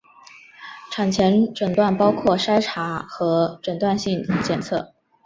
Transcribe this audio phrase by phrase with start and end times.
[0.89, 4.95] 产前诊断包括筛查和诊断性检测。